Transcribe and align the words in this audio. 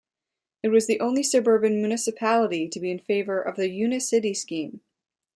It 0.63 0.69
was 0.69 0.87
the 0.87 0.99
only 0.99 1.21
suburban 1.21 1.75
municipality 1.79 2.67
to 2.67 2.79
be 2.79 2.89
in 2.89 2.97
favour 2.97 3.39
of 3.39 3.55
the 3.55 3.69
"unicity" 3.69 4.33
scheme. 4.35 4.81